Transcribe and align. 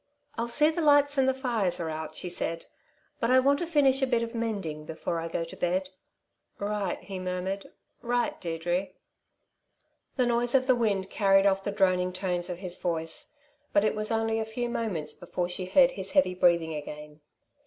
"I'll 0.35 0.47
see 0.49 0.71
the 0.71 0.81
lights 0.81 1.19
and 1.19 1.29
the 1.29 1.33
fires 1.35 1.79
are 1.79 1.87
out," 1.91 2.15
she 2.15 2.27
said, 2.27 2.65
"but 3.19 3.29
I 3.29 3.39
want 3.39 3.59
to 3.59 3.67
finish 3.67 4.01
a 4.01 4.07
bit 4.07 4.23
of 4.23 4.33
mending 4.33 4.83
before 4.83 5.19
I 5.19 5.27
go 5.27 5.43
to 5.43 5.55
bed." 5.55 5.89
"Right," 6.57 6.97
he 7.03 7.19
murmured. 7.19 7.67
"Right, 8.01 8.41
Deirdre!" 8.41 8.87
The 10.15 10.25
noise 10.25 10.55
of 10.55 10.65
the 10.65 10.73
wind 10.73 11.11
carried 11.11 11.45
off 11.45 11.63
the 11.63 11.71
droning 11.71 12.13
tones 12.13 12.49
of 12.49 12.57
his 12.57 12.79
voice; 12.79 13.35
but 13.73 13.83
it 13.83 13.93
was 13.93 14.09
only 14.09 14.39
a 14.39 14.43
few 14.43 14.69
moments 14.69 15.13
before 15.13 15.47
she 15.47 15.65
heard 15.65 15.91
his 15.91 16.13
heavy 16.13 16.33
breathing 16.33 16.73
again. 16.73 17.21